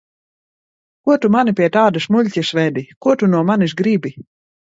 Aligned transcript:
Ko 1.07 1.17
tu 1.25 1.29
mani 1.35 1.53
pie 1.59 1.67
tādas 1.75 2.09
muļķes 2.15 2.51
vedi? 2.61 2.85
Ko 3.07 3.15
tu 3.23 3.31
no 3.35 3.43
manis 3.51 3.79
gribi? 3.83 4.13